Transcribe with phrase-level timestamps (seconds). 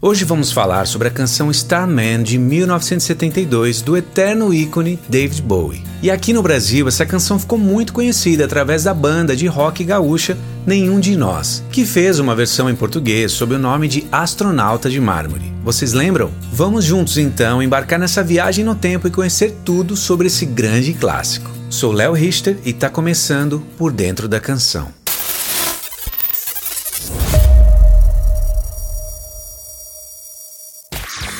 [0.00, 5.82] Hoje vamos falar sobre a canção Starman de 1972 do eterno ícone David Bowie.
[6.00, 10.38] E aqui no Brasil, essa canção ficou muito conhecida através da banda de rock gaúcha
[10.64, 15.00] Nenhum de Nós, que fez uma versão em português sob o nome de Astronauta de
[15.00, 15.52] Mármore.
[15.64, 16.30] Vocês lembram?
[16.52, 21.50] Vamos juntos então embarcar nessa viagem no tempo e conhecer tudo sobre esse grande clássico.
[21.68, 24.96] Sou Léo Richter e está começando Por Dentro da Canção.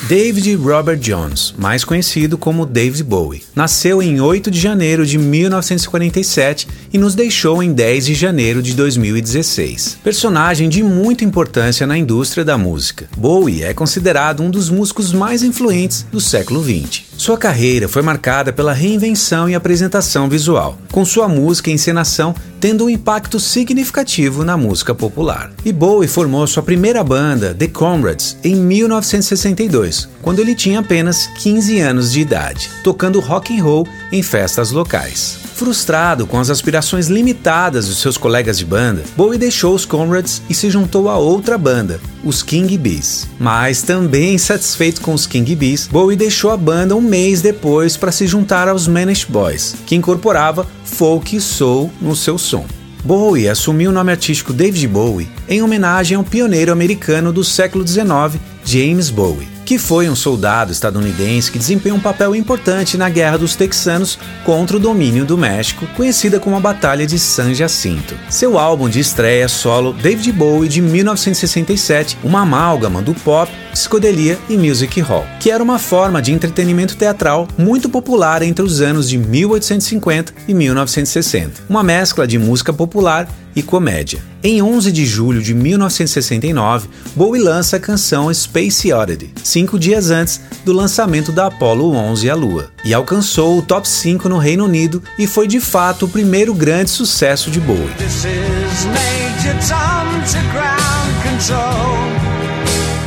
[0.09, 6.67] David Robert Jones, mais conhecido como David Bowie, nasceu em 8 de janeiro de 1947
[6.91, 9.99] e nos deixou em 10 de janeiro de 2016.
[10.03, 15.43] Personagem de muita importância na indústria da música, Bowie é considerado um dos músicos mais
[15.43, 17.03] influentes do século XX.
[17.15, 22.85] Sua carreira foi marcada pela reinvenção e apresentação visual, com sua música e encenação tendo
[22.85, 25.51] um impacto significativo na música popular.
[25.63, 31.79] E Bowie formou sua primeira banda, The Comrades, em 1962, quando ele tinha apenas 15
[31.79, 35.39] anos de idade, tocando rock and roll em festas locais.
[35.59, 40.53] Frustrado com as aspirações limitadas dos seus colegas de banda, Bowie deixou os Comrades e
[40.53, 43.27] se juntou a outra banda, os King Bees.
[43.37, 48.11] Mas também insatisfeito com os King Bees, Bowie deixou a banda um mês depois para
[48.11, 52.65] se juntar aos Manish Boys, que incorporava folk e soul no seu som.
[53.03, 58.39] Bowie assumiu o nome artístico David Bowie em homenagem ao pioneiro americano do século XIX,
[58.63, 63.55] James Bowie que foi um soldado estadunidense que desempenhou um papel importante na Guerra dos
[63.55, 68.15] Texanos contra o domínio do México, conhecida como a Batalha de San Jacinto.
[68.31, 74.57] Seu álbum de estreia solo, David Bowie, de 1967, uma amálgama do pop, psicodelia e
[74.57, 79.19] music hall, que era uma forma de entretenimento teatral muito popular entre os anos de
[79.19, 84.19] 1850 e 1960, uma mescla de música popular e comédia.
[84.41, 90.39] Em 11 de julho de 1969, Bowie lança a canção Space Oddity, cinco dias antes
[90.63, 95.03] do lançamento da Apollo 11 à Lua, e alcançou o top 5 no Reino Unido
[95.17, 97.89] e foi de fato o primeiro grande sucesso de Bowie.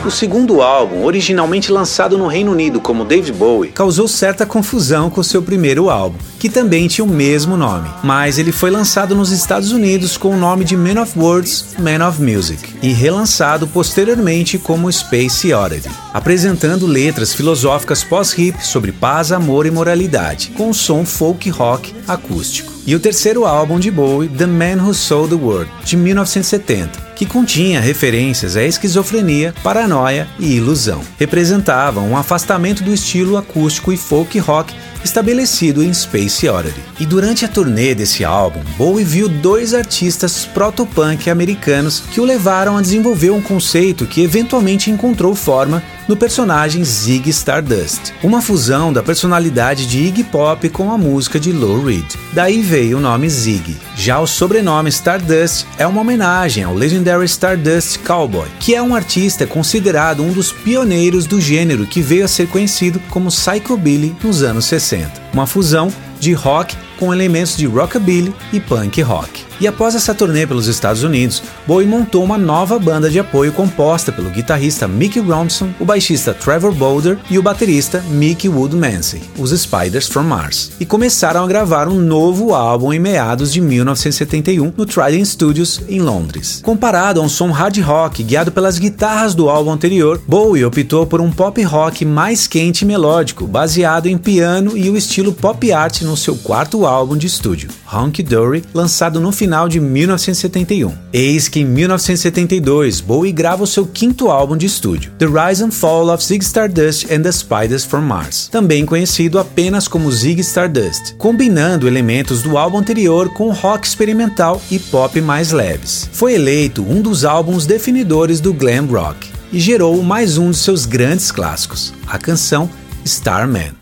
[0.04, 5.22] O segundo álbum, originalmente lançado no Reino Unido como David Bowie, causou certa confusão com
[5.22, 9.70] seu primeiro álbum, que também tinha o mesmo nome, mas ele foi lançado nos Estados
[9.70, 14.90] Unidos com o nome de Man of Words, Man of Music, e relançado posteriormente como
[14.90, 21.94] Space Oddity, apresentando letras filosóficas pós-hip sobre paz, amor e moralidade, com som folk rock
[22.08, 22.72] acústico.
[22.84, 27.24] E o terceiro álbum de Bowie, The Man Who Sold the World, de 1970, que
[27.24, 31.00] continha referências à esquizofrenia, paranoia e ilusão.
[31.16, 36.80] Representava um afastamento do estilo acústico e folk rock estabelecido em Space Oddity.
[36.98, 42.76] E durante a turnê desse álbum, Bowie viu dois artistas proto-punk americanos que o levaram
[42.76, 49.02] a desenvolver um conceito que eventualmente encontrou forma no personagem Ziggy Stardust, uma fusão da
[49.02, 52.04] personalidade de Iggy Pop com a música de Lou Reed.
[52.32, 53.76] Daí veio o nome Ziggy.
[53.96, 59.46] Já o sobrenome Stardust é uma homenagem ao Legendary Stardust Cowboy, que é um artista
[59.46, 64.66] considerado um dos pioneiros do gênero que veio a ser conhecido como Psychobilly nos anos
[64.66, 65.10] 60.
[65.32, 69.42] Uma fusão de rock com elementos de rockabilly e punk rock.
[69.60, 74.12] E após essa turnê pelos Estados Unidos, Bowie montou uma nova banda de apoio composta
[74.12, 80.06] pelo guitarrista Mickey Ronson, o baixista Trevor Boulder e o baterista Mickey Woodmansey, os Spiders
[80.06, 85.24] from Mars, e começaram a gravar um novo álbum em meados de 1971 no Trident
[85.24, 86.60] Studios em Londres.
[86.62, 91.20] Comparado a um som hard rock guiado pelas guitarras do álbum anterior, Bowie optou por
[91.20, 96.02] um pop rock mais quente e melódico, baseado em piano e o estilo pop art
[96.02, 100.92] no seu quarto álbum de estúdio, Honky Dory, lançado no final de 1971.
[101.10, 105.70] Eis que em 1972, Bowie grava o seu quinto álbum de estúdio, The Rise and
[105.70, 111.14] Fall of Zig Stardust and the Spiders from Mars, também conhecido apenas como Zig Stardust,
[111.16, 116.10] combinando elementos do álbum anterior com rock experimental e pop mais leves.
[116.12, 120.84] Foi eleito um dos álbuns definidores do glam rock e gerou mais um de seus
[120.84, 122.68] grandes clássicos, a canção
[123.04, 123.81] Starman.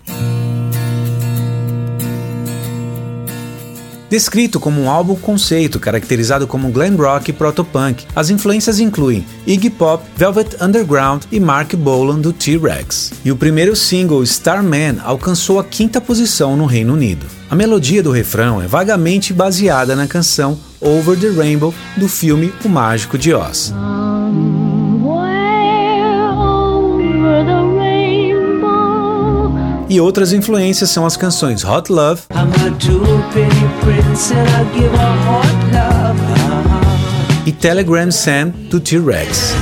[4.10, 9.70] Descrito como um álbum conceito caracterizado como glam rock e protopunk, as influências incluem Iggy
[9.70, 13.12] Pop, Velvet Underground e Mark Bolan do T-Rex.
[13.24, 17.24] E o primeiro single, Starman, alcançou a quinta posição no Reino Unido.
[17.48, 22.68] A melodia do refrão é vagamente baseada na canção Over the Rainbow do filme O
[22.68, 23.72] Mágico de Oz.
[29.90, 32.22] e outras influências são as canções Hot Love,
[37.44, 39.52] e Telegram Sam do T-Rex.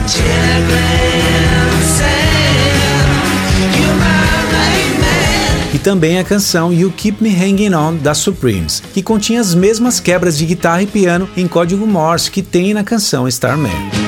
[5.72, 9.98] E também a canção You Keep Me Hanging On da Supremes, que continha as mesmas
[9.98, 14.07] quebras de guitarra e piano em código Morse que tem na canção Starman.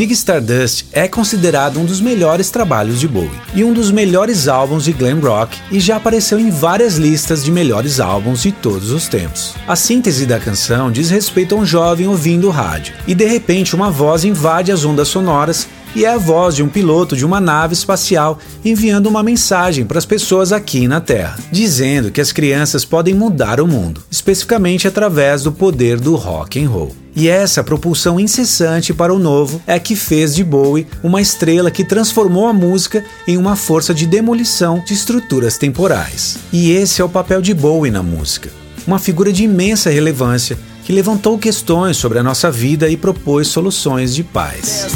[0.00, 4.84] Zig Stardust é considerado um dos melhores trabalhos de Bowie e um dos melhores álbuns
[4.84, 9.08] de glam rock e já apareceu em várias listas de melhores álbuns de todos os
[9.08, 9.54] tempos.
[9.68, 13.76] A síntese da canção diz respeito a um jovem ouvindo o rádio e de repente
[13.76, 17.40] uma voz invade as ondas sonoras e é a voz de um piloto de uma
[17.40, 22.84] nave espacial enviando uma mensagem para as pessoas aqui na Terra, dizendo que as crianças
[22.84, 26.94] podem mudar o mundo, especificamente através do poder do rock and roll.
[27.14, 31.84] E essa propulsão incessante para o novo é que fez de Bowie uma estrela que
[31.84, 36.38] transformou a música em uma força de demolição de estruturas temporais.
[36.52, 38.48] E esse é o papel de Bowie na música.
[38.86, 44.14] Uma figura de imensa relevância que levantou questões sobre a nossa vida e propôs soluções
[44.14, 44.86] de paz.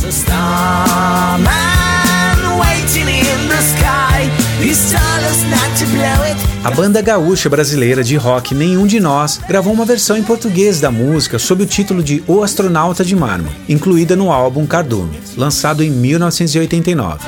[6.64, 10.90] A banda gaúcha brasileira de rock Nenhum de Nós gravou uma versão em português da
[10.90, 15.90] música sob o título de O Astronauta de Mármore, incluída no álbum Cardume, lançado em
[15.90, 17.18] 1989.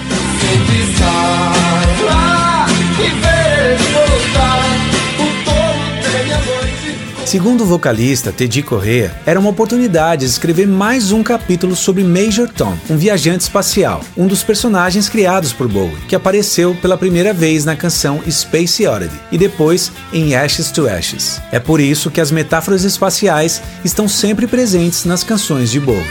[7.26, 12.48] Segundo o vocalista Teddy Correa, era uma oportunidade de escrever mais um capítulo sobre Major
[12.48, 17.64] Tom, um viajante espacial, um dos personagens criados por Bowie, que apareceu pela primeira vez
[17.64, 21.40] na canção Space Oddity e depois em Ashes to Ashes.
[21.50, 26.06] É por isso que as metáforas espaciais estão sempre presentes nas canções de Bowie.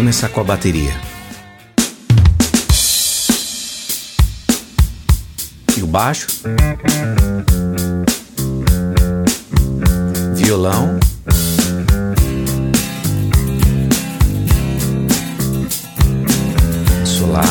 [0.00, 1.09] começar com a bateria.
[5.90, 6.28] Baixo,
[10.36, 11.00] violão,
[17.04, 17.44] solar.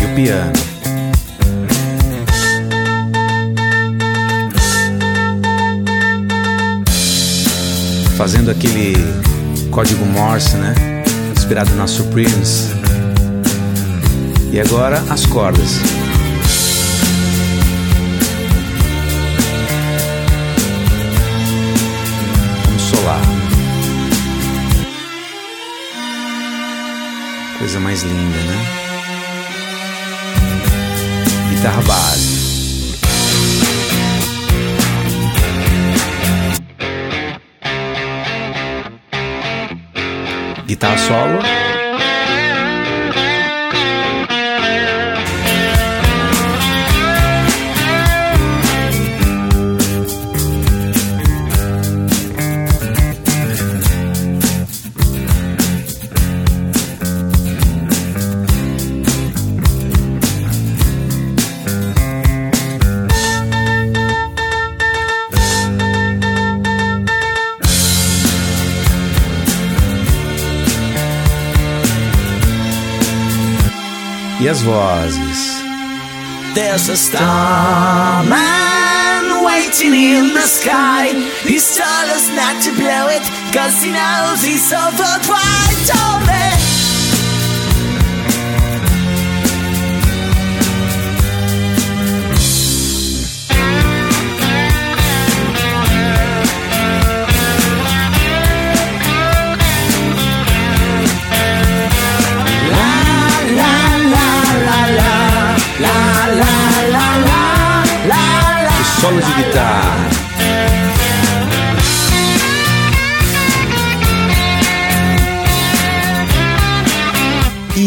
[0.00, 0.73] E o piano.
[8.16, 8.94] Fazendo aquele
[9.70, 10.74] código Morse, né?
[11.36, 12.68] Inspirado na Supremes.
[14.52, 15.80] E agora as cordas.
[22.66, 23.20] Vamos solar.
[27.58, 28.66] Coisa mais linda, né?
[31.50, 32.53] Guitarra base.
[40.74, 41.73] Guitarra solo.
[74.40, 75.62] E as vozes.
[76.54, 78.34] There's a starman
[79.44, 81.12] waiting in the sky.
[81.42, 83.22] He's told us not to blow it,
[83.52, 85.90] cause he knows he's overpriced.
[85.94, 86.14] Oh.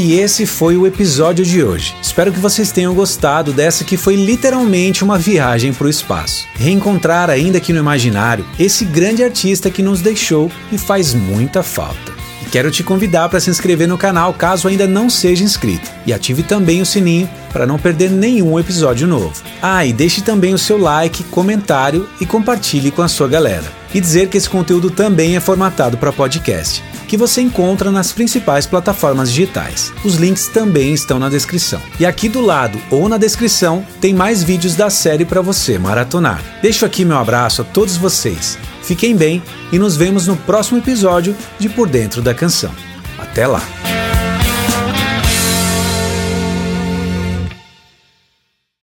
[0.07, 1.93] E esse foi o episódio de hoje.
[2.01, 6.47] Espero que vocês tenham gostado dessa que foi literalmente uma viagem para o espaço.
[6.55, 12.13] Reencontrar, ainda que no imaginário, esse grande artista que nos deixou e faz muita falta.
[12.53, 16.41] Quero te convidar para se inscrever no canal caso ainda não seja inscrito e ative
[16.41, 19.43] também o sininho para não perder nenhum episódio novo.
[19.61, 23.65] Ah, e deixe também o seu like, comentário e compartilhe com a sua galera.
[23.93, 26.81] E dizer que esse conteúdo também é formatado para podcast.
[27.07, 29.93] Que você encontra nas principais plataformas digitais.
[30.03, 31.81] Os links também estão na descrição.
[31.99, 36.43] E aqui do lado ou na descrição tem mais vídeos da série para você maratonar.
[36.61, 38.57] Deixo aqui meu abraço a todos vocês.
[38.83, 42.71] Fiquem bem e nos vemos no próximo episódio de Por Dentro da Canção.
[43.17, 43.76] Até lá!